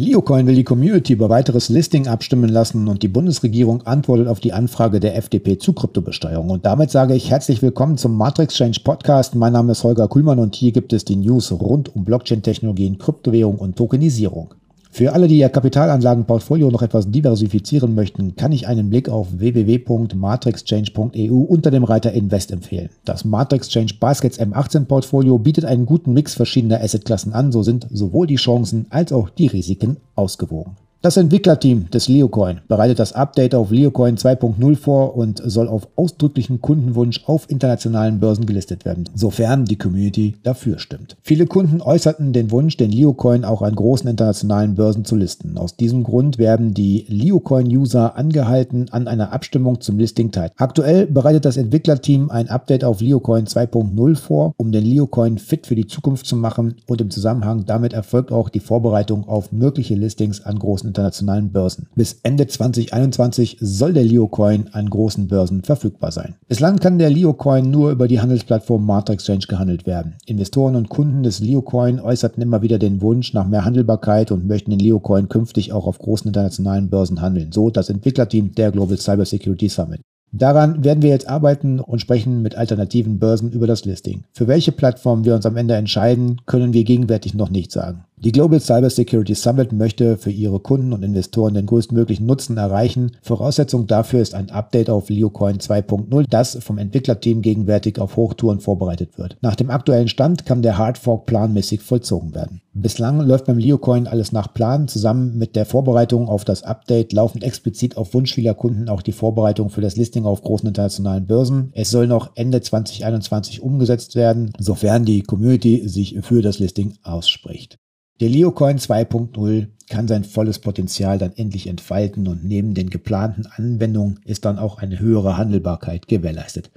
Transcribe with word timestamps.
Leocoin 0.00 0.46
will 0.46 0.54
die 0.54 0.62
Community 0.62 1.12
über 1.12 1.28
weiteres 1.28 1.70
Listing 1.70 2.06
abstimmen 2.06 2.48
lassen 2.48 2.86
und 2.86 3.02
die 3.02 3.08
Bundesregierung 3.08 3.82
antwortet 3.82 4.28
auf 4.28 4.38
die 4.38 4.52
Anfrage 4.52 5.00
der 5.00 5.16
FDP 5.16 5.58
zu 5.58 5.72
Kryptobesteuerung. 5.72 6.50
Und 6.50 6.64
damit 6.64 6.92
sage 6.92 7.16
ich 7.16 7.32
herzlich 7.32 7.62
willkommen 7.62 7.98
zum 7.98 8.16
Matrix 8.16 8.54
Change 8.54 8.78
Podcast. 8.84 9.34
Mein 9.34 9.54
Name 9.54 9.72
ist 9.72 9.82
Holger 9.82 10.06
Kuhlmann 10.06 10.38
und 10.38 10.54
hier 10.54 10.70
gibt 10.70 10.92
es 10.92 11.04
die 11.04 11.16
News 11.16 11.50
rund 11.50 11.96
um 11.96 12.04
Blockchain-Technologien, 12.04 12.98
Kryptowährung 12.98 13.56
und 13.56 13.74
Tokenisierung. 13.74 14.54
Für 14.90 15.12
alle, 15.12 15.28
die 15.28 15.38
ihr 15.38 15.48
Kapitalanlagenportfolio 15.48 16.70
noch 16.70 16.82
etwas 16.82 17.10
diversifizieren 17.10 17.94
möchten, 17.94 18.34
kann 18.36 18.52
ich 18.52 18.66
einen 18.66 18.90
Blick 18.90 19.08
auf 19.08 19.28
www.matrixchange.eu 19.38 21.34
unter 21.34 21.70
dem 21.70 21.84
Reiter 21.84 22.12
Invest 22.12 22.50
empfehlen. 22.50 22.88
Das 23.04 23.24
Matrix 23.24 23.68
Change 23.68 23.94
Baskets 24.00 24.40
M18 24.40 24.86
Portfolio 24.86 25.38
bietet 25.38 25.66
einen 25.66 25.86
guten 25.86 26.12
Mix 26.14 26.34
verschiedener 26.34 26.82
Assetklassen 26.82 27.32
an, 27.32 27.52
so 27.52 27.62
sind 27.62 27.86
sowohl 27.90 28.26
die 28.26 28.36
Chancen 28.36 28.86
als 28.90 29.12
auch 29.12 29.30
die 29.30 29.46
Risiken 29.46 29.98
ausgewogen. 30.14 30.76
Das 31.00 31.16
Entwicklerteam 31.16 31.88
des 31.90 32.08
Leocoin 32.08 32.58
bereitet 32.66 32.98
das 32.98 33.12
Update 33.12 33.54
auf 33.54 33.70
Leocoin 33.70 34.16
2.0 34.16 34.74
vor 34.74 35.16
und 35.16 35.40
soll 35.44 35.68
auf 35.68 35.86
ausdrücklichen 35.94 36.60
Kundenwunsch 36.60 37.22
auf 37.26 37.48
internationalen 37.48 38.18
Börsen 38.18 38.46
gelistet 38.46 38.84
werden, 38.84 39.04
sofern 39.14 39.64
die 39.64 39.78
Community 39.78 40.34
dafür 40.42 40.80
stimmt. 40.80 41.16
Viele 41.22 41.46
Kunden 41.46 41.80
äußerten 41.80 42.32
den 42.32 42.50
Wunsch, 42.50 42.76
den 42.76 42.90
Leocoin 42.90 43.44
auch 43.44 43.62
an 43.62 43.76
großen 43.76 44.10
internationalen 44.10 44.74
Börsen 44.74 45.04
zu 45.04 45.14
listen. 45.14 45.56
Aus 45.56 45.76
diesem 45.76 46.02
Grund 46.02 46.36
werden 46.36 46.74
die 46.74 47.04
Leocoin-User 47.06 48.16
angehalten, 48.16 48.86
an 48.90 49.06
einer 49.06 49.32
Abstimmung 49.32 49.80
zum 49.80 49.98
Listing 50.00 50.32
teil. 50.32 50.50
Aktuell 50.56 51.06
bereitet 51.06 51.44
das 51.44 51.56
Entwicklerteam 51.56 52.28
ein 52.28 52.48
Update 52.48 52.82
auf 52.82 53.00
Leocoin 53.00 53.46
2.0 53.46 54.16
vor, 54.16 54.52
um 54.56 54.72
den 54.72 54.84
Leocoin 54.84 55.38
fit 55.38 55.68
für 55.68 55.76
die 55.76 55.86
Zukunft 55.86 56.26
zu 56.26 56.34
machen 56.34 56.74
und 56.88 57.00
im 57.00 57.10
Zusammenhang 57.10 57.66
damit 57.66 57.92
erfolgt 57.92 58.32
auch 58.32 58.48
die 58.48 58.58
Vorbereitung 58.58 59.28
auf 59.28 59.52
mögliche 59.52 59.94
Listings 59.94 60.44
an 60.44 60.58
großen 60.58 60.87
internationalen 60.88 61.52
Börsen. 61.52 61.86
Bis 61.94 62.20
Ende 62.22 62.46
2021 62.46 63.58
soll 63.60 63.92
der 63.92 64.04
Leo-Coin 64.04 64.68
an 64.72 64.90
großen 64.90 65.28
Börsen 65.28 65.62
verfügbar 65.62 66.12
sein. 66.12 66.34
Bislang 66.48 66.78
kann 66.78 66.98
der 66.98 67.10
Leo-Coin 67.10 67.70
nur 67.70 67.90
über 67.90 68.08
die 68.08 68.20
Handelsplattform 68.20 68.84
Marta 68.84 69.12
Exchange 69.12 69.46
gehandelt 69.48 69.86
werden. 69.86 70.16
Investoren 70.26 70.76
und 70.76 70.88
Kunden 70.88 71.22
des 71.22 71.40
Leo-Coin 71.40 72.00
äußerten 72.00 72.42
immer 72.42 72.62
wieder 72.62 72.78
den 72.78 73.00
Wunsch 73.00 73.32
nach 73.32 73.46
mehr 73.46 73.64
Handelbarkeit 73.64 74.32
und 74.32 74.46
möchten 74.46 74.70
den 74.70 74.80
Leo-Coin 74.80 75.28
künftig 75.28 75.72
auch 75.72 75.86
auf 75.86 75.98
großen 75.98 76.28
internationalen 76.28 76.90
Börsen 76.90 77.20
handeln. 77.20 77.52
So 77.52 77.70
das 77.70 77.88
Entwicklerteam 77.88 78.54
der 78.54 78.72
Global 78.72 78.98
Cyber 78.98 79.24
Security 79.24 79.68
Summit. 79.68 80.00
Daran 80.30 80.84
werden 80.84 81.02
wir 81.02 81.08
jetzt 81.08 81.28
arbeiten 81.28 81.80
und 81.80 82.00
sprechen 82.00 82.42
mit 82.42 82.54
alternativen 82.54 83.18
Börsen 83.18 83.50
über 83.50 83.66
das 83.66 83.84
Listing. 83.84 84.24
Für 84.32 84.46
welche 84.46 84.72
Plattform 84.72 85.24
wir 85.24 85.34
uns 85.34 85.46
am 85.46 85.56
Ende 85.56 85.74
entscheiden, 85.74 86.42
können 86.44 86.74
wir 86.74 86.84
gegenwärtig 86.84 87.34
noch 87.34 87.50
nicht 87.50 87.72
sagen. 87.72 88.04
Die 88.20 88.32
Global 88.32 88.60
Cyber 88.60 88.90
Security 88.90 89.36
Summit 89.36 89.72
möchte 89.72 90.16
für 90.16 90.32
ihre 90.32 90.58
Kunden 90.58 90.92
und 90.92 91.04
Investoren 91.04 91.54
den 91.54 91.66
größtmöglichen 91.66 92.26
Nutzen 92.26 92.56
erreichen. 92.56 93.12
Voraussetzung 93.22 93.86
dafür 93.86 94.20
ist 94.20 94.34
ein 94.34 94.50
Update 94.50 94.90
auf 94.90 95.08
LeoCoin 95.08 95.58
2.0, 95.58 96.24
das 96.28 96.58
vom 96.60 96.78
Entwicklerteam 96.78 97.42
gegenwärtig 97.42 98.00
auf 98.00 98.16
Hochtouren 98.16 98.58
vorbereitet 98.58 99.18
wird. 99.18 99.36
Nach 99.40 99.54
dem 99.54 99.70
aktuellen 99.70 100.08
Stand 100.08 100.46
kann 100.46 100.62
der 100.62 100.78
Hardfork 100.78 101.26
planmäßig 101.26 101.80
vollzogen 101.80 102.34
werden. 102.34 102.60
Bislang 102.74 103.20
läuft 103.20 103.46
beim 103.46 103.58
LeoCoin 103.58 104.08
alles 104.08 104.32
nach 104.32 104.52
Plan. 104.52 104.88
Zusammen 104.88 105.38
mit 105.38 105.54
der 105.54 105.64
Vorbereitung 105.64 106.28
auf 106.28 106.44
das 106.44 106.64
Update 106.64 107.12
laufen 107.12 107.42
explizit 107.42 107.96
auf 107.96 108.14
Wunsch 108.14 108.34
vieler 108.34 108.54
Kunden 108.54 108.88
auch 108.88 109.02
die 109.02 109.12
Vorbereitung 109.12 109.70
für 109.70 109.80
das 109.80 109.96
Listing 109.96 110.24
auf 110.24 110.42
großen 110.42 110.66
internationalen 110.66 111.28
Börsen. 111.28 111.70
Es 111.72 111.90
soll 111.90 112.08
noch 112.08 112.32
Ende 112.34 112.60
2021 112.60 113.62
umgesetzt 113.62 114.16
werden, 114.16 114.52
sofern 114.58 115.04
die 115.04 115.22
Community 115.22 115.88
sich 115.88 116.18
für 116.22 116.42
das 116.42 116.58
Listing 116.58 116.94
ausspricht. 117.04 117.78
Der 118.20 118.28
Leocoin 118.28 118.78
2.0 118.78 119.68
kann 119.88 120.08
sein 120.08 120.24
volles 120.24 120.58
Potenzial 120.58 121.18
dann 121.18 121.36
endlich 121.36 121.68
entfalten 121.68 122.26
und 122.26 122.44
neben 122.44 122.74
den 122.74 122.90
geplanten 122.90 123.46
Anwendungen 123.46 124.18
ist 124.24 124.44
dann 124.44 124.58
auch 124.58 124.78
eine 124.78 124.98
höhere 124.98 125.36
Handelbarkeit 125.36 126.08
gewährleistet. 126.08 126.72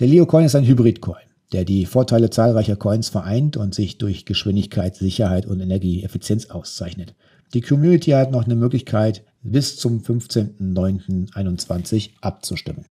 Der 0.00 0.08
Leocoin 0.08 0.46
ist 0.46 0.56
ein 0.56 0.66
Hybridcoin, 0.66 1.22
der 1.52 1.64
die 1.64 1.86
Vorteile 1.86 2.30
zahlreicher 2.30 2.74
Coins 2.74 3.08
vereint 3.08 3.56
und 3.56 3.72
sich 3.72 3.98
durch 3.98 4.24
Geschwindigkeit, 4.24 4.96
Sicherheit 4.96 5.46
und 5.46 5.60
Energieeffizienz 5.60 6.46
auszeichnet. 6.46 7.14
Die 7.54 7.60
Community 7.60 8.10
hat 8.10 8.32
noch 8.32 8.44
eine 8.44 8.56
Möglichkeit, 8.56 9.22
bis 9.42 9.76
zum 9.76 10.00
15.09.21 10.00 12.10
abzustimmen. 12.20 12.84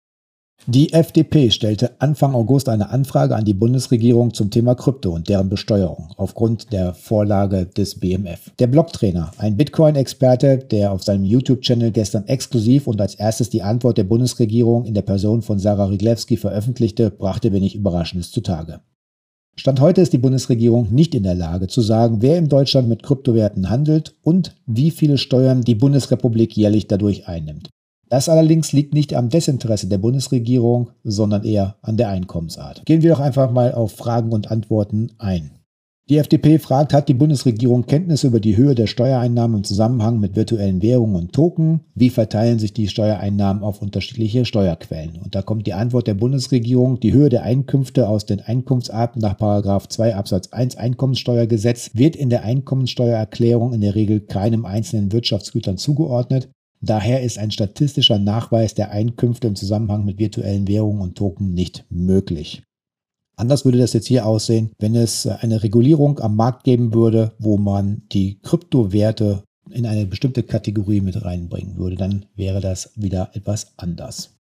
Die 0.69 0.93
FDP 0.93 1.53
stellte 1.53 1.93
Anfang 2.01 2.35
August 2.35 2.69
eine 2.69 2.91
Anfrage 2.91 3.37
an 3.37 3.45
die 3.45 3.55
Bundesregierung 3.55 4.35
zum 4.35 4.51
Thema 4.51 4.75
Krypto 4.75 5.11
und 5.11 5.29
deren 5.29 5.49
Besteuerung 5.49 6.09
aufgrund 6.17 6.73
der 6.73 6.93
Vorlage 6.93 7.67
des 7.67 8.01
BMF. 8.01 8.51
Der 8.59 8.67
Blocktrainer, 8.67 9.31
ein 9.39 9.57
Bitcoin-Experte, 9.57 10.59
der 10.59 10.91
auf 10.91 11.05
seinem 11.05 11.25
YouTube-Channel 11.25 11.93
gestern 11.93 12.27
exklusiv 12.27 12.89
und 12.89 13.01
als 13.01 13.15
erstes 13.15 13.49
die 13.49 13.63
Antwort 13.63 13.97
der 13.97 14.05
Bundesregierung 14.05 14.87
in 14.87 14.95
der 14.95 15.03
Person 15.03 15.43
von 15.43 15.61
Sarah 15.61 15.85
Riglewski 15.85 16.37
veröffentlichte, 16.37 17.13
brachte 17.13 17.53
wenig 17.53 17.77
Überraschendes 17.77 18.33
zutage. 18.33 18.81
Stand 19.55 19.81
heute 19.81 20.01
ist 20.01 20.13
die 20.13 20.19
Bundesregierung 20.19 20.93
nicht 20.93 21.15
in 21.15 21.23
der 21.23 21.37
Lage 21.37 21.69
zu 21.69 21.81
sagen, 21.81 22.23
wer 22.23 22.39
in 22.39 22.49
Deutschland 22.49 22.89
mit 22.89 23.05
Kryptowerten 23.05 23.71
handelt 23.71 24.17
und 24.23 24.57
wie 24.67 24.91
viele 24.91 25.17
Steuern 25.17 25.63
die 25.63 25.77
Bundesrepublik 25.77 26.57
jährlich 26.57 26.89
dadurch 26.89 27.29
einnimmt. 27.29 27.71
Das 28.09 28.29
allerdings 28.29 28.73
liegt 28.73 28.95
nicht 28.95 29.15
am 29.15 29.29
Desinteresse 29.29 29.89
der 29.89 29.99
Bundesregierung, 29.99 30.91
sondern 31.03 31.45
eher 31.45 31.77
an 31.83 31.97
der 31.97 32.09
Einkommensart. 32.09 32.85
Gehen 32.87 33.03
wir 33.03 33.13
doch 33.13 33.21
einfach 33.21 33.51
mal 33.51 33.75
auf 33.75 33.93
Fragen 33.93 34.33
und 34.33 34.51
Antworten 34.51 35.13
ein. 35.19 35.51
Die 36.09 36.19
FDP 36.19 36.61
fragt, 36.61 36.93
hat 36.93 37.09
die 37.09 37.15
Bundesregierung 37.15 37.85
Kenntnisse 37.87 38.29
über 38.29 38.39
die 38.39 38.57
Höhe 38.57 38.77
der 38.77 38.87
Steuereinnahmen 38.87 39.57
im 39.57 39.65
Zusammenhang 39.65 40.21
mit 40.21 40.37
virtuellen 40.37 40.81
Währungen 40.81 41.17
und 41.17 41.33
Token? 41.33 41.81
Wie 41.97 42.11
verteilen 42.11 42.61
sich 42.61 42.73
die 42.73 42.87
Steuereinnahmen 42.87 43.65
auf 43.65 43.83
unterschiedliche 43.83 44.45
Steuerquellen? 44.45 45.19
Und 45.25 45.35
da 45.35 45.43
kommt 45.43 45.67
die 45.67 45.73
Antwort 45.73 46.07
der 46.07 46.15
Bundesregierung, 46.15 47.01
die 47.01 47.13
Höhe 47.13 47.29
der 47.29 47.43
Einkünfte 47.43 48.09
aus 48.09 48.25
den 48.25 48.41
Einkunftsarten 48.41 49.21
nach 49.21 49.37
2 49.89 50.15
Absatz 50.15 50.53
1 50.53 50.77
Einkommenssteuergesetz 50.77 51.91
wird 51.95 52.15
in 52.15 52.31
der 52.31 52.45
Einkommenssteuererklärung 52.45 53.73
in 53.73 53.81
der 53.81 53.97
Regel 53.97 54.21
keinem 54.21 54.65
einzelnen 54.65 55.11
Wirtschaftsgütern 55.11 55.77
zugeordnet. 55.77 56.49
Daher 56.81 57.23
ist 57.23 57.39
ein 57.39 57.51
statistischer 57.51 58.19
Nachweis 58.19 58.75
der 58.75 58.91
Einkünfte 58.91 59.49
im 59.49 59.57
Zusammenhang 59.57 60.05
mit 60.05 60.19
virtuellen 60.19 60.69
Währungen 60.69 61.01
und 61.01 61.17
Token 61.17 61.55
nicht 61.55 61.85
möglich. 61.91 62.63
Anders 63.37 63.65
würde 63.65 63.79
das 63.79 63.93
jetzt 63.93 64.07
hier 64.07 64.25
aussehen, 64.25 64.71
wenn 64.79 64.95
es 64.95 65.27
eine 65.27 65.63
Regulierung 65.63 66.19
am 66.21 66.37
Markt 66.37 66.65
geben 66.65 66.95
würde, 66.95 67.33
wo 67.39 67.59
man 67.59 68.03
die 68.13 68.39
Kryptowerte 68.41 69.43
in 69.71 69.85
eine 69.85 70.07
bestimmte 70.07 70.43
Kategorie 70.43 71.01
mit 71.01 71.23
reinbringen 71.23 71.77
würde. 71.77 71.97
Dann 71.97 72.27
wäre 72.35 72.61
das 72.61 72.93
wieder 72.95 73.31
etwas 73.35 73.73
anders. 73.77 74.36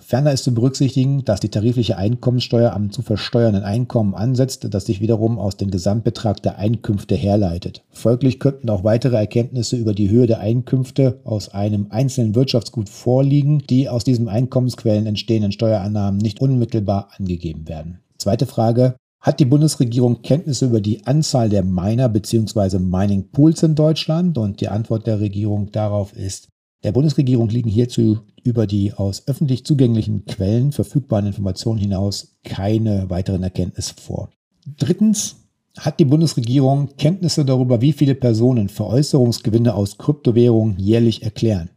Ferner 0.00 0.32
ist 0.32 0.44
zu 0.44 0.54
berücksichtigen, 0.54 1.24
dass 1.24 1.40
die 1.40 1.48
tarifliche 1.48 1.96
Einkommenssteuer 1.96 2.72
am 2.72 2.90
zu 2.90 3.02
versteuernden 3.02 3.62
Einkommen 3.62 4.14
ansetzt, 4.14 4.66
das 4.70 4.86
sich 4.86 5.00
wiederum 5.00 5.38
aus 5.38 5.56
dem 5.56 5.70
Gesamtbetrag 5.70 6.42
der 6.42 6.58
Einkünfte 6.58 7.14
herleitet. 7.14 7.82
Folglich 7.90 8.40
könnten 8.40 8.70
auch 8.70 8.84
weitere 8.84 9.16
Erkenntnisse 9.16 9.76
über 9.76 9.94
die 9.94 10.10
Höhe 10.10 10.26
der 10.26 10.40
Einkünfte 10.40 11.20
aus 11.24 11.50
einem 11.50 11.86
einzelnen 11.90 12.34
Wirtschaftsgut 12.34 12.88
vorliegen, 12.88 13.62
die 13.68 13.88
aus 13.88 14.04
diesen 14.04 14.28
Einkommensquellen 14.28 15.06
entstehenden 15.06 15.52
Steuerannahmen 15.52 16.20
nicht 16.20 16.40
unmittelbar 16.40 17.08
angegeben 17.16 17.68
werden. 17.68 18.00
Zweite 18.18 18.46
Frage. 18.46 18.96
Hat 19.20 19.38
die 19.38 19.44
Bundesregierung 19.44 20.22
Kenntnisse 20.22 20.64
über 20.64 20.80
die 20.80 21.06
Anzahl 21.06 21.50
der 21.50 21.62
Miner 21.62 22.08
bzw. 22.08 22.78
Mining 22.78 23.28
Pools 23.30 23.62
in 23.62 23.74
Deutschland? 23.74 24.38
Und 24.38 24.62
die 24.62 24.68
Antwort 24.68 25.06
der 25.06 25.20
Regierung 25.20 25.70
darauf 25.72 26.16
ist 26.16 26.48
der 26.82 26.92
Bundesregierung 26.92 27.48
liegen 27.48 27.70
hierzu 27.70 28.20
über 28.42 28.66
die 28.66 28.92
aus 28.92 29.26
öffentlich 29.26 29.64
zugänglichen 29.64 30.24
Quellen 30.24 30.72
verfügbaren 30.72 31.26
Informationen 31.26 31.78
hinaus 31.78 32.38
keine 32.42 33.10
weiteren 33.10 33.42
Erkenntnisse 33.42 33.94
vor. 34.00 34.30
Drittens 34.78 35.36
hat 35.78 36.00
die 36.00 36.04
Bundesregierung 36.04 36.96
Kenntnisse 36.96 37.44
darüber, 37.44 37.80
wie 37.80 37.92
viele 37.92 38.14
Personen 38.14 38.68
Veräußerungsgewinne 38.68 39.74
aus 39.74 39.98
Kryptowährungen 39.98 40.78
jährlich 40.78 41.22
erklären. 41.22 41.70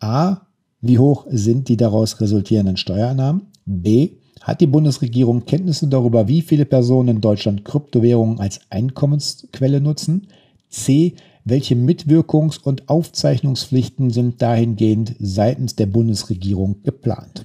A. 0.00 0.46
Wie 0.80 0.98
hoch 0.98 1.26
sind 1.30 1.68
die 1.68 1.76
daraus 1.76 2.20
resultierenden 2.20 2.76
Steuereinnahmen? 2.76 3.48
B. 3.66 4.12
Hat 4.40 4.60
die 4.60 4.66
Bundesregierung 4.66 5.44
Kenntnisse 5.44 5.88
darüber, 5.88 6.26
wie 6.26 6.40
viele 6.40 6.64
Personen 6.64 7.16
in 7.16 7.20
Deutschland 7.20 7.64
Kryptowährungen 7.64 8.40
als 8.40 8.60
Einkommensquelle 8.70 9.80
nutzen? 9.80 10.28
C. 10.70 11.14
Welche 11.50 11.74
Mitwirkungs- 11.74 12.62
und 12.62 12.88
Aufzeichnungspflichten 12.88 14.10
sind 14.10 14.40
dahingehend 14.40 15.16
seitens 15.18 15.74
der 15.74 15.86
Bundesregierung 15.86 16.80
geplant? 16.84 17.44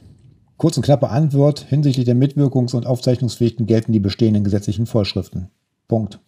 Kurz 0.58 0.78
und 0.78 0.84
knappe 0.84 1.10
Antwort. 1.10 1.62
Hinsichtlich 1.62 2.06
der 2.06 2.16
Mitwirkungs- 2.16 2.76
und 2.76 2.86
Aufzeichnungspflichten 2.86 3.66
gelten 3.66 3.94
die 3.94 4.00
bestehenden 4.00 4.44
gesetzlichen 4.44 4.86
Vorschriften. 4.86 5.50
Punkt. 5.88 6.20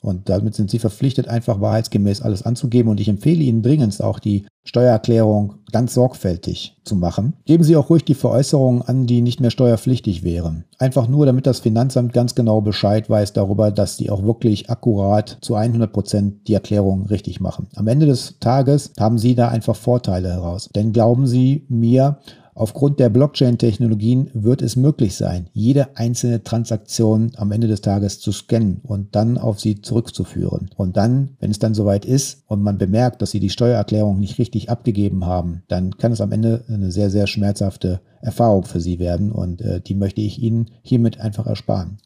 Und 0.00 0.28
damit 0.28 0.54
sind 0.54 0.70
Sie 0.70 0.78
verpflichtet, 0.78 1.28
einfach 1.28 1.60
wahrheitsgemäß 1.60 2.22
alles 2.22 2.42
anzugeben. 2.42 2.88
Und 2.90 3.00
ich 3.00 3.08
empfehle 3.08 3.42
Ihnen 3.42 3.62
dringend 3.62 4.00
auch 4.00 4.18
die 4.18 4.46
Steuererklärung 4.64 5.54
ganz 5.72 5.94
sorgfältig 5.94 6.76
zu 6.84 6.94
machen. 6.94 7.34
Geben 7.46 7.64
Sie 7.64 7.74
auch 7.74 7.90
ruhig 7.90 8.04
die 8.04 8.14
Veräußerungen 8.14 8.82
an, 8.82 9.06
die 9.06 9.22
nicht 9.22 9.40
mehr 9.40 9.50
steuerpflichtig 9.50 10.22
wären. 10.22 10.64
Einfach 10.78 11.08
nur, 11.08 11.26
damit 11.26 11.46
das 11.46 11.60
Finanzamt 11.60 12.12
ganz 12.12 12.34
genau 12.34 12.60
Bescheid 12.60 13.08
weiß 13.08 13.32
darüber, 13.32 13.70
dass 13.70 13.96
Sie 13.96 14.10
auch 14.10 14.22
wirklich 14.22 14.70
akkurat 14.70 15.38
zu 15.40 15.54
100 15.54 15.92
Prozent 15.92 16.48
die 16.48 16.54
Erklärung 16.54 17.06
richtig 17.06 17.40
machen. 17.40 17.66
Am 17.74 17.88
Ende 17.88 18.06
des 18.06 18.38
Tages 18.40 18.92
haben 19.00 19.18
Sie 19.18 19.34
da 19.34 19.48
einfach 19.48 19.76
Vorteile 19.76 20.28
heraus. 20.28 20.68
Denn 20.74 20.92
glauben 20.92 21.26
Sie 21.26 21.64
mir, 21.68 22.18
Aufgrund 22.58 22.98
der 22.98 23.08
Blockchain-Technologien 23.08 24.30
wird 24.34 24.62
es 24.62 24.74
möglich 24.74 25.14
sein, 25.14 25.48
jede 25.52 25.96
einzelne 25.96 26.42
Transaktion 26.42 27.30
am 27.36 27.52
Ende 27.52 27.68
des 27.68 27.82
Tages 27.82 28.18
zu 28.18 28.32
scannen 28.32 28.80
und 28.82 29.14
dann 29.14 29.38
auf 29.38 29.60
sie 29.60 29.80
zurückzuführen. 29.80 30.68
Und 30.74 30.96
dann, 30.96 31.36
wenn 31.38 31.52
es 31.52 31.60
dann 31.60 31.74
soweit 31.74 32.04
ist 32.04 32.42
und 32.48 32.60
man 32.60 32.76
bemerkt, 32.76 33.22
dass 33.22 33.30
sie 33.30 33.38
die 33.38 33.50
Steuererklärung 33.50 34.18
nicht 34.18 34.40
richtig 34.40 34.70
abgegeben 34.70 35.24
haben, 35.24 35.62
dann 35.68 35.98
kann 35.98 36.10
es 36.10 36.20
am 36.20 36.32
Ende 36.32 36.64
eine 36.66 36.90
sehr, 36.90 37.10
sehr 37.10 37.28
schmerzhafte 37.28 38.00
Erfahrung 38.22 38.64
für 38.64 38.80
sie 38.80 38.98
werden 38.98 39.30
und 39.30 39.60
äh, 39.60 39.80
die 39.80 39.94
möchte 39.94 40.20
ich 40.20 40.42
Ihnen 40.42 40.72
hiermit 40.82 41.20
einfach 41.20 41.46
ersparen. 41.46 41.98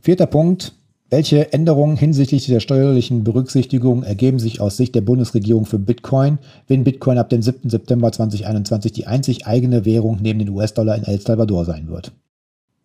Vierter 0.00 0.24
Punkt, 0.24 0.79
welche 1.10 1.52
Änderungen 1.52 1.96
hinsichtlich 1.96 2.46
der 2.46 2.60
steuerlichen 2.60 3.24
Berücksichtigung 3.24 4.04
ergeben 4.04 4.38
sich 4.38 4.60
aus 4.60 4.76
Sicht 4.76 4.94
der 4.94 5.00
Bundesregierung 5.00 5.66
für 5.66 5.80
Bitcoin, 5.80 6.38
wenn 6.68 6.84
Bitcoin 6.84 7.18
ab 7.18 7.28
dem 7.30 7.42
7. 7.42 7.68
September 7.68 8.12
2021 8.12 8.92
die 8.92 9.08
einzig 9.08 9.44
eigene 9.44 9.84
Währung 9.84 10.18
neben 10.22 10.38
den 10.38 10.50
US-Dollar 10.50 10.96
in 10.96 11.02
El 11.02 11.20
Salvador 11.20 11.64
sein 11.64 11.88
wird? 11.88 12.12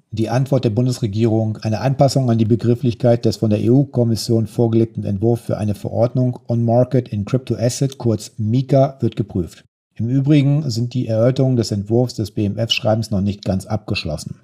Die 0.10 0.30
Antwort 0.30 0.64
der 0.64 0.72
Bundesregierung, 0.72 1.58
eine 1.58 1.82
Anpassung 1.82 2.32
an 2.32 2.40
die 2.40 2.46
Begrifflichkeit 2.46 3.26
des 3.26 3.38
von 3.38 3.52
der 3.52 3.60
EU-Kommission 3.62 4.48
vorgelegten 4.48 5.04
Entwurfs 5.04 5.44
für 5.44 5.58
eine 5.58 5.76
Verordnung 5.76 6.40
On 6.48 6.66
Market 6.66 7.10
in 7.10 7.26
Crypto 7.26 7.56
Asset, 7.56 8.00
kurz 8.00 8.32
MiCA, 8.38 8.98
wird 9.02 9.18
geprüft. 9.18 9.66
Im 9.94 10.10
Übrigen 10.10 10.68
sind 10.70 10.94
die 10.96 11.08
Erörterungen 11.08 11.58
des 11.58 11.72
Entwurfs 11.72 12.16
des 12.16 12.32
BMF-Schreibens 12.32 13.12
noch 13.12 13.22
nicht 13.22 13.46
ganz 13.46 13.66
abgeschlossen. 13.66 14.40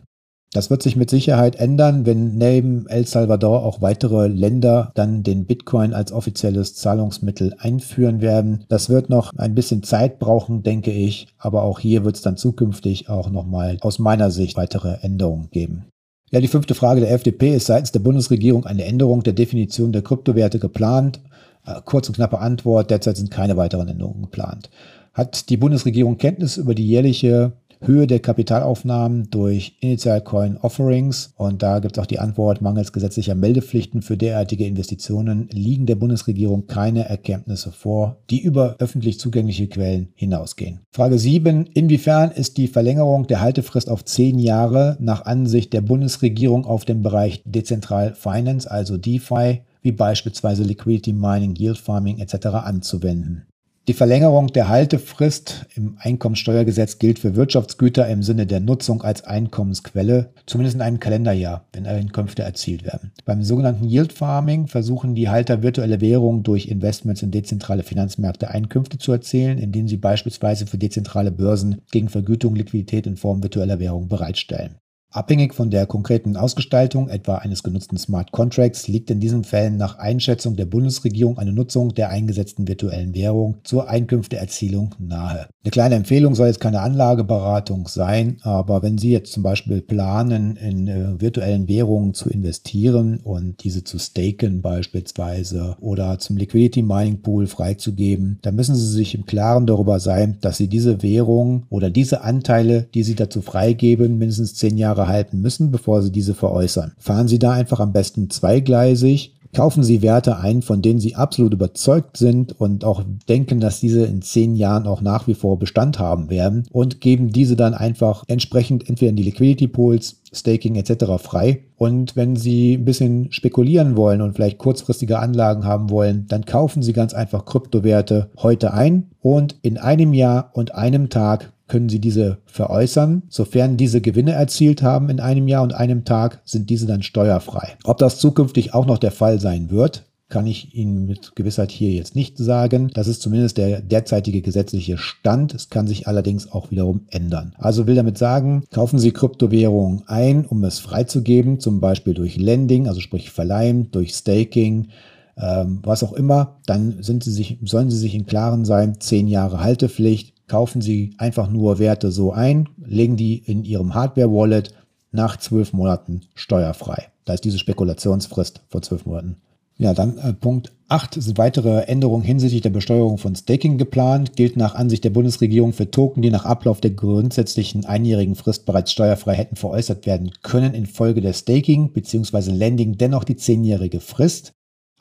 Das 0.54 0.70
wird 0.70 0.84
sich 0.84 0.98
mit 0.98 1.10
Sicherheit 1.10 1.56
ändern, 1.56 2.06
wenn 2.06 2.36
neben 2.36 2.86
El 2.88 3.08
Salvador 3.08 3.64
auch 3.64 3.82
weitere 3.82 4.28
Länder 4.28 4.92
dann 4.96 5.24
den 5.24 5.46
Bitcoin 5.46 5.94
als 5.94 6.12
offizielles 6.12 6.76
Zahlungsmittel 6.76 7.56
einführen 7.58 8.20
werden. 8.20 8.66
Das 8.68 8.90
wird 8.90 9.10
noch 9.10 9.34
ein 9.38 9.56
bisschen 9.56 9.82
Zeit 9.82 10.20
brauchen, 10.20 10.62
denke 10.62 10.92
ich, 10.92 11.28
aber 11.38 11.64
auch 11.64 11.80
hier 11.80 12.04
wird 12.04 12.18
es 12.18 12.22
dann 12.22 12.36
zukünftig 12.36 13.08
auch 13.08 13.30
nochmal 13.30 13.78
aus 13.80 13.98
meiner 13.98 14.30
Sicht 14.30 14.58
weitere 14.58 14.98
Änderungen 15.02 15.50
geben. 15.52 15.86
Ja, 16.32 16.42
die 16.42 16.48
fünfte 16.48 16.76
Frage 16.76 17.00
der 17.00 17.12
FDP 17.12 17.56
ist 17.56 17.68
seitens 17.68 17.94
der 17.94 18.00
Bundesregierung 18.00 18.66
eine 18.66 18.84
Änderung 18.84 19.24
der 19.24 19.34
Definition 19.34 19.94
der 19.94 20.02
Kryptowerte 20.02 20.60
geplant. 20.60 21.22
Äh, 21.66 21.80
kurz 21.86 22.10
und 22.10 22.16
knappe 22.16 22.40
Antwort, 22.40 22.90
derzeit 22.90 23.16
sind 23.16 23.32
keine 23.32 23.56
weiteren 23.56 23.88
Änderungen 23.88 24.24
geplant. 24.24 24.70
Hat 25.14 25.50
die 25.50 25.58
Bundesregierung 25.58 26.18
Kenntnis 26.18 26.58
über 26.58 26.76
die 26.76 26.88
jährliche 26.88 27.54
Höhe 27.84 28.06
der 28.06 28.20
Kapitalaufnahmen 28.20 29.30
durch 29.32 29.78
Initial 29.80 30.22
Coin 30.22 30.58
Offerings. 30.58 31.34
Und 31.36 31.64
da 31.64 31.80
gibt 31.80 31.98
es 31.98 32.02
auch 32.02 32.06
die 32.06 32.20
Antwort, 32.20 32.62
mangels 32.62 32.94
gesetzlicher 32.94 33.34
Meldepflichten 33.34 34.02
für 34.02 34.18
derartige 34.18 34.68
Investitionen 34.68 35.50
liegen 35.52 35.88
der 35.88 35.96
Bundesregierung 35.96 36.68
keine 36.68 37.10
Erkenntnisse 37.10 37.72
vor, 37.72 38.18
die 38.30 38.42
über 38.42 38.76
öffentlich 38.80 39.20
zugängliche 39.20 39.68
Quellen 39.68 40.10
hinausgehen. 40.16 40.82
Frage 40.92 41.18
7. 41.18 41.66
Inwiefern 41.66 42.32
ist 42.32 42.58
die 42.58 42.68
Verlängerung 42.68 43.26
der 43.26 43.42
Haltefrist 43.42 43.90
auf 43.90 44.06
zehn 44.06 44.38
Jahre 44.38 44.98
nach 45.00 45.26
Ansicht 45.26 45.74
der 45.74 45.82
Bundesregierung 45.82 46.66
auf 46.66 46.86
dem 46.86 47.02
Bereich 47.02 47.42
Dezentral 47.46 48.14
Finance, 48.14 48.70
also 48.70 48.98
DeFi, 48.98 49.62
wie 49.82 49.92
beispielsweise 49.92 50.64
Liquidity 50.64 51.14
Mining, 51.14 51.56
Yield 51.56 51.78
Farming 51.78 52.20
etc. 52.20 52.48
anzuwenden? 52.48 53.48
Die 53.92 53.98
Verlängerung 53.98 54.48
der 54.48 54.70
Haltefrist 54.70 55.66
im 55.76 55.98
Einkommensteuergesetz 56.00 56.98
gilt 56.98 57.20
für 57.20 57.36
Wirtschaftsgüter 57.36 58.08
im 58.08 58.24
Sinne 58.24 58.48
der 58.48 58.62
Nutzung 58.62 59.02
als 59.02 59.26
Einkommensquelle, 59.26 60.32
zumindest 60.46 60.76
in 60.76 60.82
einem 60.82 61.02
Kalenderjahr, 61.02 61.66
wenn 61.74 61.86
Einkünfte 61.86 62.42
erzielt 62.42 62.86
werden. 62.86 63.12
Beim 63.26 63.44
sogenannten 63.44 63.84
Yield 63.84 64.14
Farming 64.14 64.68
versuchen 64.68 65.14
die 65.14 65.28
Halter 65.28 65.62
virtuelle 65.62 66.00
Währungen 66.00 66.44
durch 66.44 66.70
Investments 66.70 67.22
in 67.22 67.32
dezentrale 67.32 67.84
Finanzmärkte 67.84 68.50
Einkünfte 68.50 68.98
zu 68.98 69.12
erzielen, 69.12 69.58
indem 69.58 69.90
sie 69.90 69.98
beispielsweise 69.98 70.68
für 70.68 70.78
dezentrale 70.78 71.34
Börsen 71.34 71.82
gegen 71.92 72.08
Vergütung 72.08 72.56
Liquidität 72.56 73.06
in 73.08 73.18
Form 73.18 73.44
virtueller 73.44 73.82
Währung 73.82 74.08
bereitstellen. 74.08 74.78
Abhängig 75.14 75.54
von 75.54 75.70
der 75.70 75.88
konkreten 75.88 76.38
Ausgestaltung, 76.38 77.10
etwa 77.10 77.36
eines 77.36 77.64
genutzten 77.64 77.98
Smart 77.98 78.32
Contracts, 78.32 78.88
liegt 78.88 79.12
in 79.12 79.20
diesen 79.20 79.44
Fällen 79.44 79.76
nach 79.76 79.98
Einschätzung 79.98 80.56
der 80.56 80.66
Bundesregierung 80.66 81.38
eine 81.38 81.52
Nutzung 81.52 81.94
der 81.94 82.10
eingesetzten 82.10 82.66
virtuellen 82.66 83.14
Währung 83.14 83.58
zur 83.66 83.90
Einkünfteerzielung 83.90 84.96
nahe. 85.00 85.48
Eine 85.64 85.72
kleine 85.72 85.96
Empfehlung 85.96 86.34
soll 86.34 86.48
jetzt 86.48 86.62
keine 86.62 86.80
Anlageberatung 86.80 87.90
sein, 87.90 88.38
aber 88.44 88.84
wenn 88.84 88.98
Sie 88.98 89.12
jetzt 89.12 89.34
zum 89.34 89.44
Beispiel 89.44 89.82
planen, 89.82 90.56
in 90.56 90.88
äh, 90.88 91.20
virtuellen 91.20 91.68
Währungen 91.68 92.14
zu 92.14 92.30
investieren 92.30 93.20
und 93.22 93.66
diese 93.66 93.84
zu 93.84 94.00
staken 94.00 94.62
beispielsweise 94.62 95.76
oder 95.82 96.20
zum 96.20 96.38
Liquidity 96.38 96.84
Mining 96.84 97.22
Pool 97.22 97.48
freizugeben, 97.48 98.40
dann 98.44 98.56
müssen 98.56 98.76
Sie 98.76 98.88
sich 98.88 99.14
im 99.14 99.26
Klaren 99.26 99.68
darüber 99.68 100.00
sein, 100.00 100.38
dass 100.40 100.56
Sie 100.56 100.70
diese 100.70 101.04
Währung 101.04 101.66
oder 101.70 101.90
diese 101.90 102.22
Anteile, 102.22 102.88
die 102.94 103.04
Sie 103.04 103.16
dazu 103.16 103.42
freigeben, 103.42 104.18
mindestens 104.18 104.56
zehn 104.56 104.78
Jahre 104.78 105.01
Jahre 105.02 105.08
halten 105.08 105.42
müssen, 105.42 105.72
bevor 105.72 106.02
Sie 106.02 106.12
diese 106.12 106.34
veräußern. 106.34 106.94
Fahren 106.98 107.28
Sie 107.28 107.40
da 107.40 107.52
einfach 107.52 107.80
am 107.80 107.94
besten 107.94 108.30
zweigleisig. 108.30 109.36
Kaufen 109.54 109.84
Sie 109.84 110.02
Werte 110.02 110.38
ein, 110.38 110.62
von 110.62 110.82
denen 110.82 111.02
Sie 111.02 111.16
absolut 111.16 111.52
überzeugt 111.52 112.16
sind 112.16 112.58
und 112.58 112.86
auch 112.86 113.04
denken, 113.28 113.60
dass 113.60 113.82
diese 113.82 114.06
in 114.06 114.22
zehn 114.22 114.56
Jahren 114.56 114.88
auch 114.88 115.02
nach 115.02 115.28
wie 115.28 115.34
vor 115.34 115.60
Bestand 115.60 116.00
haben 116.00 116.30
werden 116.30 116.68
und 116.72 117.02
geben 117.02 117.34
diese 117.34 117.58
dann 117.58 117.74
einfach 117.74 118.24
entsprechend 118.28 118.88
entweder 118.88 119.10
in 119.10 119.18
die 119.18 119.24
Liquidity 119.24 119.68
Pools, 119.68 120.22
Staking 120.34 120.76
etc. 120.76 121.22
frei. 121.22 121.64
Und 121.76 122.16
wenn 122.16 122.38
Sie 122.38 122.76
ein 122.76 122.86
bisschen 122.86 123.30
spekulieren 123.34 123.98
wollen 123.98 124.22
und 124.22 124.36
vielleicht 124.36 124.58
kurzfristige 124.58 125.20
Anlagen 125.20 125.66
haben 125.66 125.90
wollen, 125.90 126.28
dann 126.30 126.46
kaufen 126.46 126.82
Sie 126.82 126.94
ganz 126.94 127.14
einfach 127.14 127.44
Kryptowerte 127.44 128.30
heute 128.38 128.74
ein 128.74 129.08
und 129.20 129.58
in 129.64 129.78
einem 129.78 130.14
Jahr 130.14 130.52
und 130.54 130.76
einem 130.76 131.10
Tag 131.10 131.51
können 131.72 131.88
Sie 131.88 132.00
diese 132.00 132.40
veräußern. 132.48 133.24
Sofern 133.30 133.78
diese 133.78 134.02
Gewinne 134.02 134.34
erzielt 134.34 134.84
haben 134.84 135.10
in 135.10 135.22
einem 135.22 135.48
Jahr 135.48 135.64
und 135.64 135.74
einem 135.74 136.04
Tag, 136.04 136.42
sind 136.44 136.70
diese 136.70 136.86
dann 136.86 137.02
steuerfrei. 137.02 137.78
Ob 137.86 137.98
das 137.98 138.20
zukünftig 138.20 138.74
auch 138.74 138.86
noch 138.86 138.98
der 138.98 139.12
Fall 139.12 139.40
sein 139.40 139.72
wird, 139.72 140.04
kann 140.28 140.48
ich 140.48 140.76
Ihnen 140.76 141.06
mit 141.06 141.34
Gewissheit 141.34 141.72
hier 141.72 141.92
jetzt 141.92 142.14
nicht 142.14 142.38
sagen. 142.38 142.92
Das 142.94 143.08
ist 143.08 143.22
zumindest 143.22 143.58
der 143.58 143.82
derzeitige 143.82 144.42
gesetzliche 144.42 144.98
Stand. 144.98 145.54
Es 145.54 145.70
kann 145.70 145.88
sich 145.88 146.10
allerdings 146.10 146.52
auch 146.52 146.72
wiederum 146.72 147.06
ändern. 147.08 147.54
Also 147.58 147.88
will 147.88 147.96
damit 147.96 148.18
sagen, 148.18 148.66
kaufen 148.72 149.00
Sie 149.00 149.14
Kryptowährungen 149.14 150.04
ein, 150.08 150.46
um 150.46 150.66
es 150.66 150.80
freizugeben, 150.80 151.62
zum 151.62 151.80
Beispiel 151.80 152.14
durch 152.14 152.36
Lending, 152.36 152.90
also 152.90 153.00
sprich 153.00 153.32
Verleihen, 153.32 153.92
durch 153.92 154.14
Staking, 154.14 154.90
ähm, 155.38 155.80
was 155.84 156.04
auch 156.04 156.12
immer, 156.12 156.58
dann 156.66 157.02
sind 157.02 157.24
Sie 157.24 157.32
sich, 157.32 157.60
sollen 157.64 157.90
Sie 157.90 157.98
sich 157.98 158.14
im 158.14 158.26
Klaren 158.26 158.66
sein, 158.66 159.00
zehn 159.00 159.30
Jahre 159.30 159.64
Haltepflicht, 159.64 160.34
kaufen 160.52 160.82
Sie 160.82 161.14
einfach 161.18 161.50
nur 161.50 161.80
Werte 161.80 162.12
so 162.12 162.34
ein, 162.34 162.68
legen 162.86 163.16
die 163.16 163.38
in 163.38 163.64
Ihrem 163.64 163.96
Hardware-Wallet 163.96 164.74
nach 165.14 165.38
zwölf 165.38 165.72
Monaten 165.72 166.24
steuerfrei. 166.36 167.08
Da 167.24 167.34
ist 167.34 167.46
diese 167.46 167.58
Spekulationsfrist 167.58 168.60
vor 168.68 168.82
zwölf 168.82 169.06
Monaten. 169.06 169.38
Ja, 169.78 169.94
dann 169.94 170.18
äh, 170.18 170.34
Punkt 170.34 170.74
8 170.90 171.24
sind 171.24 171.38
weitere 171.38 171.84
Änderungen 171.84 172.26
hinsichtlich 172.26 172.62
der 172.62 172.70
Besteuerung 172.70 173.18
von 173.18 173.34
Staking 173.34 173.78
geplant. 173.78 174.36
Gilt 174.36 174.58
nach 174.58 174.76
Ansicht 174.76 175.06
der 175.06 175.12
Bundesregierung 175.12 175.72
für 175.72 175.90
Token, 175.90 176.22
die 176.22 176.30
nach 176.30 176.44
Ablauf 176.44 176.82
der 176.82 176.92
grundsätzlichen 176.92 177.86
einjährigen 177.86 178.36
Frist 178.36 178.66
bereits 178.66 178.92
steuerfrei 178.92 179.36
hätten 179.36 179.56
veräußert 179.56 180.06
werden 180.06 180.32
können, 180.42 180.74
infolge 180.74 181.22
der 181.22 181.32
Staking 181.32 181.94
bzw. 181.94 182.52
Lending 182.52 182.98
dennoch 182.98 183.24
die 183.24 183.38
zehnjährige 183.38 184.02
Frist. 184.02 184.52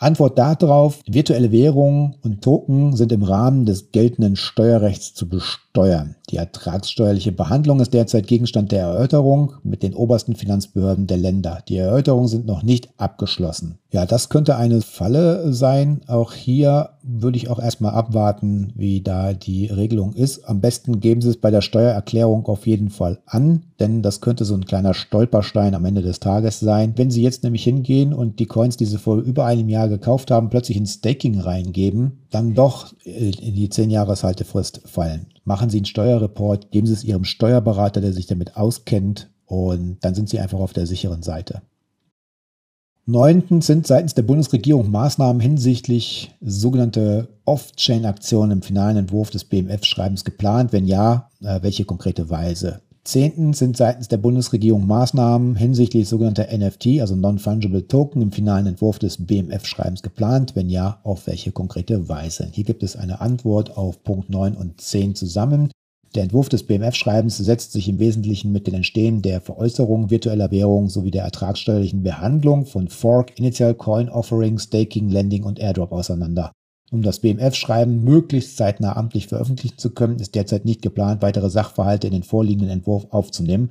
Antwort 0.00 0.38
darauf, 0.38 1.00
virtuelle 1.07 1.52
Währungen 1.52 2.16
und 2.23 2.42
Token 2.42 2.97
sind 2.97 3.12
im 3.12 3.23
Rahmen 3.23 3.66
des 3.66 3.92
geltenden 3.92 4.35
Steuerrechts 4.35 5.12
zu 5.12 5.28
besteuern. 5.28 6.16
Die 6.30 6.37
ertragssteuerliche 6.37 7.33
Behandlung 7.33 7.80
ist 7.80 7.92
derzeit 7.92 8.26
Gegenstand 8.26 8.73
der 8.73 8.80
Erörterung 8.80 9.57
mit 9.62 9.83
den 9.83 9.92
obersten 9.92 10.37
Finanzbehörden 10.37 11.07
der 11.07 11.19
Länder. 11.19 11.62
Die 11.69 11.76
Erörterungen 11.76 12.28
sind 12.28 12.47
noch 12.47 12.62
nicht 12.62 12.88
abgeschlossen. 12.97 13.79
Ja, 13.92 14.06
das 14.06 14.28
könnte 14.28 14.56
eine 14.56 14.82
Falle 14.82 15.52
sein. 15.52 16.02
Auch 16.06 16.32
hier 16.32 16.90
würde 17.02 17.37
ich 17.37 17.50
auch 17.50 17.59
erstmal 17.59 17.92
abwarten, 17.92 18.73
wie 18.76 19.00
da 19.00 19.32
die 19.32 19.66
Regelung 19.66 20.12
ist. 20.12 20.44
Am 20.44 20.61
besten 20.61 21.00
geben 21.00 21.20
Sie 21.20 21.30
es 21.30 21.38
bei 21.38 21.50
der 21.50 21.61
Steuererklärung 21.61 22.47
auf 22.47 22.68
jeden 22.68 22.90
Fall 22.90 23.18
an, 23.26 23.64
denn 23.80 24.00
das 24.00 24.20
könnte 24.20 24.44
so 24.44 24.54
ein 24.54 24.64
kleiner 24.64 24.94
Stolperstein 24.94 25.75
am 25.75 25.85
Ende 25.85 26.02
des 26.02 26.20
Tages 26.20 26.61
sein. 26.61 26.92
Wenn 26.94 27.11
Sie 27.11 27.23
jetzt 27.23 27.42
nämlich 27.42 27.64
hingehen 27.64 28.14
und 28.14 28.38
die 28.38 28.47
Coins, 28.47 28.76
die 28.76 28.87
Sie 28.87 28.97
vor 28.97 29.16
über 29.16 29.44
einem 29.44 29.68
Jahr 29.68 29.88
gekauft 29.88 30.30
haben, 30.30 30.50
plötzlich 30.50 30.76
ins 30.76 30.94
Staking 30.94 31.40
reingeben, 31.40 32.20
dann 32.30 32.54
doch 32.54 32.94
in 33.02 33.54
die 33.56 33.70
10 33.70 33.90
Jahreshaltefrist 33.90 34.82
fallen. 34.85 35.26
Machen 35.44 35.68
Sie 35.68 35.78
einen 35.78 35.87
Steuerreport, 35.87 36.70
geben 36.70 36.87
Sie 36.87 36.92
es 36.92 37.02
Ihrem 37.02 37.25
Steuerberater, 37.25 38.00
der 38.00 38.12
sich 38.12 38.28
damit 38.28 38.56
auskennt 38.56 39.30
und 39.47 39.97
dann 40.02 40.14
sind 40.14 40.28
Sie 40.28 40.38
einfach 40.38 40.61
auf 40.61 40.75
der 40.75 40.87
sicheren 40.87 41.25
Seite. 41.25 41.62
Neuntens 43.11 43.67
sind 43.67 43.88
seitens 43.88 44.14
der 44.14 44.23
Bundesregierung 44.23 44.88
Maßnahmen 44.93 45.40
hinsichtlich 45.40 46.31
sogenannte 46.40 47.26
Off-Chain-Aktionen 47.45 48.52
im 48.52 48.62
finalen 48.62 48.99
Entwurf 48.99 49.31
des 49.31 49.43
BMF-Schreibens 49.47 50.25
geplant. 50.25 50.73
Wenn 50.73 50.87
ja, 50.87 51.29
äh, 51.43 51.61
welche 51.61 51.85
konkrete 51.85 52.31
Weise? 52.31 52.83
Zehntens 53.02 53.59
sind 53.59 53.76
seitens 53.76 54.07
der 54.07 54.19
Bundesregierung 54.19 54.87
Maßnahmen 54.87 55.57
hinsichtlich 55.57 56.09
sogenannter 56.09 56.57
NFT, 56.57 57.00
also 57.00 57.17
Non-Fungible 57.17 57.88
Token, 57.88 58.23
im 58.23 58.31
finalen 58.31 58.69
Entwurf 58.69 59.00
des 59.00 59.26
BMF-Schreibens 59.26 60.02
geplant? 60.02 60.55
Wenn 60.55 60.69
ja, 60.69 61.00
auf 61.02 61.26
welche 61.26 61.50
konkrete 61.50 62.09
Weise? 62.09 62.47
Hier 62.52 62.62
gibt 62.62 62.85
es 62.85 62.95
eine 62.95 63.21
Antwort 63.21 63.76
auf 63.76 64.05
Punkt 64.05 64.31
9 64.31 64.55
und 64.55 64.81
10 64.81 65.17
zusammen. 65.17 65.73
Der 66.17 66.25
Entwurf 66.25 66.49
des 66.49 66.64
BMF-Schreibens 66.64 67.37
setzt 67.37 67.71
sich 67.71 67.88
im 67.88 68.00
Wesentlichen 68.00 68.50
mit 68.50 68.67
dem 68.67 68.75
Entstehen 68.75 69.23
der 69.23 69.40
Veräußerung 69.40 70.11
virtueller 70.11 70.50
Währung 70.50 70.88
sowie 70.88 71.12
der 71.12 71.23
ertragssteuerlichen 71.23 72.02
Behandlung 72.02 72.67
von 72.67 72.88
Fork, 72.88 73.38
Initial 73.38 73.75
Coin 73.75 74.09
Offering, 74.09 74.59
Staking, 74.59 75.09
Lending 75.09 75.45
und 75.45 75.61
Airdrop 75.61 75.93
auseinander. 75.93 76.50
Um 76.90 77.02
das 77.02 77.21
BMF-Schreiben 77.21 78.02
möglichst 78.02 78.57
zeitnah 78.57 78.97
amtlich 78.97 79.29
veröffentlichen 79.29 79.79
zu 79.79 79.90
können, 79.90 80.19
ist 80.19 80.35
derzeit 80.35 80.64
nicht 80.64 80.83
geplant, 80.83 81.23
weitere 81.23 81.49
Sachverhalte 81.49 82.09
in 82.09 82.12
den 82.12 82.25
vorliegenden 82.25 82.71
Entwurf 82.71 83.07
aufzunehmen. 83.11 83.71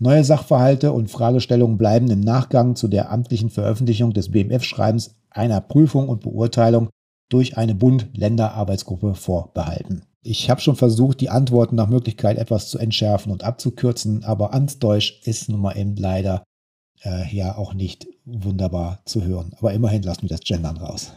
Neue 0.00 0.24
Sachverhalte 0.24 0.90
und 0.90 1.08
Fragestellungen 1.08 1.78
bleiben 1.78 2.10
im 2.10 2.20
Nachgang 2.20 2.74
zu 2.74 2.88
der 2.88 3.12
amtlichen 3.12 3.50
Veröffentlichung 3.50 4.12
des 4.12 4.32
BMF-Schreibens 4.32 5.14
einer 5.30 5.60
Prüfung 5.60 6.08
und 6.08 6.22
Beurteilung 6.22 6.90
durch 7.30 7.56
eine 7.56 7.76
Bund-Länder-Arbeitsgruppe 7.76 9.14
vorbehalten. 9.14 10.02
Ich 10.28 10.50
habe 10.50 10.60
schon 10.60 10.74
versucht, 10.74 11.20
die 11.20 11.30
Antworten 11.30 11.76
nach 11.76 11.88
Möglichkeit 11.88 12.36
etwas 12.36 12.68
zu 12.68 12.78
entschärfen 12.78 13.30
und 13.30 13.44
abzukürzen, 13.44 14.24
aber 14.24 14.52
Amtsdeutsch 14.52 15.20
ist 15.24 15.48
nun 15.48 15.60
mal 15.60 15.76
eben 15.76 15.94
leider 15.94 16.42
äh, 17.04 17.32
ja 17.34 17.56
auch 17.56 17.74
nicht 17.74 18.08
wunderbar 18.24 19.00
zu 19.04 19.22
hören. 19.22 19.54
Aber 19.58 19.72
immerhin 19.72 20.02
lassen 20.02 20.22
wir 20.22 20.28
das 20.28 20.40
Gendern 20.40 20.78
raus. 20.78 21.12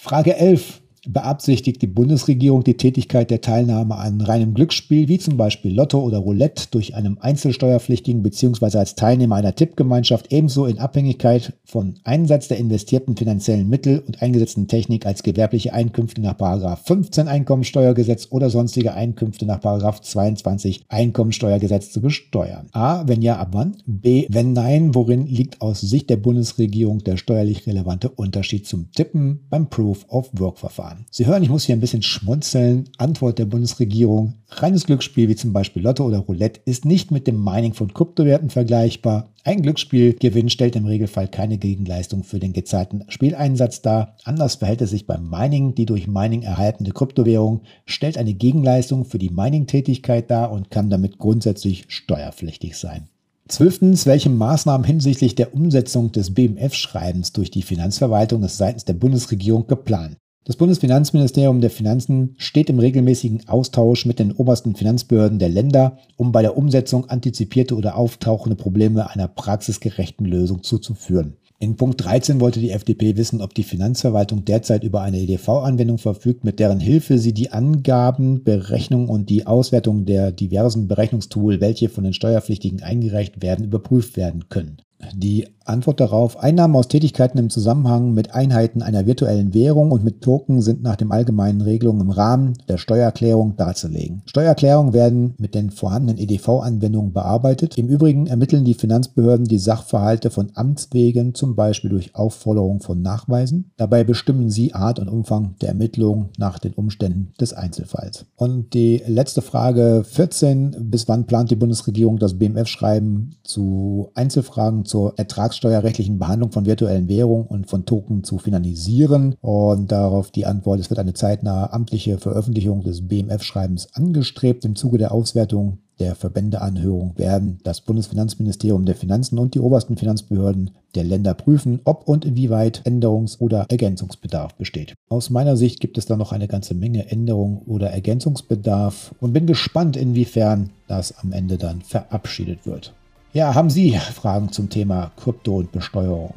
Frage 0.00 0.36
11 0.36 0.81
beabsichtigt 1.06 1.82
die 1.82 1.86
Bundesregierung 1.86 2.62
die 2.64 2.76
Tätigkeit 2.76 3.30
der 3.30 3.40
Teilnahme 3.40 3.96
an 3.96 4.20
reinem 4.20 4.54
Glücksspiel, 4.54 5.08
wie 5.08 5.18
zum 5.18 5.36
Beispiel 5.36 5.74
Lotto 5.74 6.00
oder 6.00 6.18
Roulette, 6.18 6.68
durch 6.70 6.94
einem 6.94 7.18
Einzelsteuerpflichtigen 7.20 8.22
bzw. 8.22 8.78
als 8.78 8.94
Teilnehmer 8.94 9.36
einer 9.36 9.54
Tippgemeinschaft 9.54 10.32
ebenso 10.32 10.66
in 10.66 10.78
Abhängigkeit 10.78 11.54
von 11.64 11.96
Einsatz 12.04 12.48
der 12.48 12.58
investierten 12.58 13.16
finanziellen 13.16 13.68
Mittel 13.68 13.98
und 14.06 14.22
eingesetzten 14.22 14.68
Technik 14.68 15.06
als 15.06 15.22
gewerbliche 15.22 15.72
Einkünfte 15.72 16.20
nach 16.20 16.36
15 16.78 17.28
Einkommensteuergesetz 17.28 18.28
oder 18.30 18.50
sonstige 18.50 18.94
Einkünfte 18.94 19.46
nach 19.46 19.60
22 19.60 20.84
Einkommensteuergesetz 20.88 21.92
zu 21.92 22.00
besteuern. 22.00 22.68
A. 22.72 23.06
Wenn 23.06 23.22
ja, 23.22 23.38
ab 23.38 23.48
wann? 23.52 23.76
B. 23.86 24.26
Wenn 24.28 24.52
nein, 24.52 24.94
worin 24.94 25.26
liegt 25.26 25.60
aus 25.60 25.80
Sicht 25.80 26.10
der 26.10 26.16
Bundesregierung 26.16 27.02
der 27.04 27.16
steuerlich 27.16 27.66
relevante 27.66 28.08
Unterschied 28.08 28.66
zum 28.66 28.90
Tippen 28.92 29.40
beim 29.50 29.68
Proof 29.68 30.06
of 30.08 30.30
Work 30.34 30.58
Verfahren? 30.58 30.91
Waren. 30.92 31.06
Sie 31.10 31.26
hören, 31.26 31.42
ich 31.42 31.48
muss 31.48 31.64
hier 31.64 31.76
ein 31.76 31.80
bisschen 31.80 32.02
schmunzeln. 32.02 32.88
Antwort 32.98 33.38
der 33.38 33.46
Bundesregierung. 33.46 34.34
Reines 34.48 34.84
Glücksspiel 34.84 35.28
wie 35.28 35.36
zum 35.36 35.52
Beispiel 35.52 35.82
Lotto 35.82 36.04
oder 36.04 36.18
Roulette 36.18 36.60
ist 36.64 36.84
nicht 36.84 37.10
mit 37.10 37.26
dem 37.26 37.42
Mining 37.42 37.74
von 37.74 37.92
Kryptowerten 37.92 38.50
vergleichbar. 38.50 39.28
Ein 39.44 39.62
Glücksspielgewinn 39.62 40.50
stellt 40.50 40.76
im 40.76 40.86
Regelfall 40.86 41.28
keine 41.28 41.58
Gegenleistung 41.58 42.22
für 42.22 42.38
den 42.38 42.52
gezahlten 42.52 43.04
Spieleinsatz 43.08 43.82
dar. 43.82 44.16
Anders 44.24 44.56
verhält 44.56 44.82
es 44.82 44.90
sich 44.90 45.06
beim 45.06 45.28
Mining. 45.28 45.74
Die 45.74 45.86
durch 45.86 46.06
Mining 46.06 46.42
erhaltene 46.42 46.90
Kryptowährung 46.90 47.62
stellt 47.86 48.18
eine 48.18 48.34
Gegenleistung 48.34 49.04
für 49.04 49.18
die 49.18 49.30
Mining-Tätigkeit 49.30 50.30
dar 50.30 50.52
und 50.52 50.70
kann 50.70 50.90
damit 50.90 51.18
grundsätzlich 51.18 51.86
steuerpflichtig 51.88 52.76
sein. 52.76 53.08
Zwölftens, 53.48 54.06
welche 54.06 54.30
Maßnahmen 54.30 54.86
hinsichtlich 54.86 55.34
der 55.34 55.52
Umsetzung 55.52 56.12
des 56.12 56.32
BMF-Schreibens 56.32 57.32
durch 57.32 57.50
die 57.50 57.62
Finanzverwaltung 57.62 58.44
ist 58.44 58.56
seitens 58.56 58.84
der 58.84 58.94
Bundesregierung 58.94 59.66
geplant? 59.66 60.16
Das 60.44 60.56
Bundesfinanzministerium 60.56 61.60
der 61.60 61.70
Finanzen 61.70 62.34
steht 62.36 62.68
im 62.68 62.80
regelmäßigen 62.80 63.48
Austausch 63.48 64.06
mit 64.06 64.18
den 64.18 64.32
obersten 64.32 64.74
Finanzbehörden 64.74 65.38
der 65.38 65.48
Länder, 65.48 65.98
um 66.16 66.32
bei 66.32 66.42
der 66.42 66.56
Umsetzung 66.56 67.08
antizipierte 67.08 67.76
oder 67.76 67.96
auftauchende 67.96 68.56
Probleme 68.56 69.08
einer 69.08 69.28
praxisgerechten 69.28 70.26
Lösung 70.26 70.64
zuzuführen. 70.64 71.36
In 71.60 71.76
Punkt 71.76 72.04
13 72.04 72.40
wollte 72.40 72.58
die 72.58 72.72
FDP 72.72 73.16
wissen, 73.16 73.40
ob 73.40 73.54
die 73.54 73.62
Finanzverwaltung 73.62 74.44
derzeit 74.44 74.82
über 74.82 75.02
eine 75.02 75.20
EDV-Anwendung 75.20 75.98
verfügt, 75.98 76.42
mit 76.42 76.58
deren 76.58 76.80
Hilfe 76.80 77.18
sie 77.18 77.32
die 77.32 77.52
Angaben, 77.52 78.42
Berechnung 78.42 79.08
und 79.08 79.30
die 79.30 79.46
Auswertung 79.46 80.06
der 80.06 80.32
diversen 80.32 80.88
Berechnungstool, 80.88 81.60
welche 81.60 81.88
von 81.88 82.02
den 82.02 82.14
Steuerpflichtigen 82.14 82.82
eingereicht 82.82 83.42
werden, 83.42 83.64
überprüft 83.64 84.16
werden 84.16 84.48
können. 84.48 84.78
Die 85.14 85.46
Antwort 85.64 86.00
darauf, 86.00 86.38
Einnahmen 86.38 86.76
aus 86.76 86.88
Tätigkeiten 86.88 87.38
im 87.38 87.50
Zusammenhang 87.50 88.14
mit 88.14 88.34
Einheiten 88.34 88.82
einer 88.82 89.06
virtuellen 89.06 89.54
Währung 89.54 89.90
und 89.92 90.04
mit 90.04 90.20
Token 90.20 90.60
sind 90.60 90.82
nach 90.82 90.96
den 90.96 91.10
allgemeinen 91.10 91.60
Regelungen 91.60 92.00
im 92.00 92.10
Rahmen 92.10 92.54
der 92.68 92.78
Steuererklärung 92.78 93.56
darzulegen. 93.56 94.22
Steuererklärungen 94.26 94.92
werden 94.92 95.34
mit 95.38 95.54
den 95.54 95.70
vorhandenen 95.70 96.20
EDV-Anwendungen 96.20 97.12
bearbeitet. 97.12 97.78
Im 97.78 97.88
Übrigen 97.88 98.26
ermitteln 98.26 98.64
die 98.64 98.74
Finanzbehörden 98.74 99.46
die 99.46 99.58
Sachverhalte 99.58 100.30
von 100.30 100.50
Amtswegen, 100.54 101.34
zum 101.34 101.54
Beispiel 101.54 101.90
durch 101.90 102.14
Aufforderung 102.14 102.80
von 102.80 103.00
Nachweisen. 103.02 103.70
Dabei 103.76 104.04
bestimmen 104.04 104.50
sie 104.50 104.74
Art 104.74 104.98
und 104.98 105.08
Umfang 105.08 105.54
der 105.60 105.70
Ermittlungen 105.70 106.30
nach 106.38 106.58
den 106.58 106.74
Umständen 106.74 107.32
des 107.40 107.52
Einzelfalls. 107.52 108.26
Und 108.36 108.74
die 108.74 109.02
letzte 109.06 109.42
Frage 109.42 110.04
14. 110.04 110.76
Bis 110.90 111.08
wann 111.08 111.26
plant 111.26 111.50
die 111.50 111.56
Bundesregierung 111.56 112.18
das 112.18 112.38
BMF-Schreiben 112.38 113.36
zu 113.44 114.10
Einzelfragen 114.14 114.84
zur 114.92 115.14
ertragssteuerrechtlichen 115.16 116.18
Behandlung 116.18 116.52
von 116.52 116.66
virtuellen 116.66 117.08
Währungen 117.08 117.46
und 117.46 117.66
von 117.66 117.86
Token 117.86 118.24
zu 118.24 118.36
finalisieren. 118.36 119.36
Und 119.40 119.90
darauf 119.90 120.30
die 120.30 120.44
Antwort, 120.44 120.80
es 120.80 120.90
wird 120.90 121.00
eine 121.00 121.14
zeitnahe 121.14 121.72
amtliche 121.72 122.18
Veröffentlichung 122.18 122.82
des 122.82 123.08
BMF-Schreibens 123.08 123.88
angestrebt. 123.94 124.66
Im 124.66 124.76
Zuge 124.76 124.98
der 124.98 125.12
Auswertung 125.12 125.78
der 125.98 126.14
Verbändeanhörung 126.14 127.14
werden 127.16 127.58
das 127.64 127.80
Bundesfinanzministerium 127.80 128.84
der 128.84 128.94
Finanzen 128.94 129.38
und 129.38 129.54
die 129.54 129.60
obersten 129.60 129.96
Finanzbehörden 129.96 130.72
der 130.94 131.04
Länder 131.04 131.32
prüfen, 131.32 131.80
ob 131.84 132.06
und 132.06 132.26
inwieweit 132.26 132.82
Änderungs- 132.84 133.40
oder 133.40 133.64
Ergänzungsbedarf 133.70 134.56
besteht. 134.56 134.92
Aus 135.08 135.30
meiner 135.30 135.56
Sicht 135.56 135.80
gibt 135.80 135.96
es 135.96 136.04
da 136.04 136.16
noch 136.16 136.32
eine 136.32 136.48
ganze 136.48 136.74
Menge 136.74 137.10
Änderung 137.10 137.62
oder 137.62 137.88
Ergänzungsbedarf 137.88 139.14
und 139.20 139.32
bin 139.32 139.46
gespannt, 139.46 139.96
inwiefern 139.96 140.68
das 140.86 141.16
am 141.18 141.32
Ende 141.32 141.56
dann 141.56 141.80
verabschiedet 141.80 142.66
wird. 142.66 142.92
Ja, 143.34 143.54
haben 143.54 143.70
Sie 143.70 143.92
Fragen 143.92 144.52
zum 144.52 144.68
Thema 144.68 145.10
Krypto 145.16 145.56
und 145.56 145.72
Besteuerung? 145.72 146.34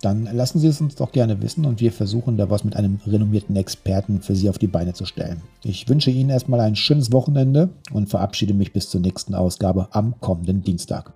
Dann 0.00 0.28
lassen 0.32 0.60
Sie 0.60 0.68
es 0.68 0.80
uns 0.80 0.94
doch 0.94 1.10
gerne 1.10 1.42
wissen 1.42 1.64
und 1.64 1.80
wir 1.80 1.90
versuchen 1.90 2.36
da 2.36 2.48
was 2.48 2.62
mit 2.62 2.76
einem 2.76 3.00
renommierten 3.04 3.56
Experten 3.56 4.22
für 4.22 4.36
Sie 4.36 4.48
auf 4.48 4.56
die 4.56 4.68
Beine 4.68 4.92
zu 4.92 5.06
stellen. 5.06 5.42
Ich 5.64 5.88
wünsche 5.88 6.12
Ihnen 6.12 6.30
erstmal 6.30 6.60
ein 6.60 6.76
schönes 6.76 7.10
Wochenende 7.10 7.70
und 7.92 8.08
verabschiede 8.08 8.54
mich 8.54 8.72
bis 8.72 8.88
zur 8.90 9.00
nächsten 9.00 9.34
Ausgabe 9.34 9.88
am 9.90 10.20
kommenden 10.20 10.62
Dienstag. 10.62 11.12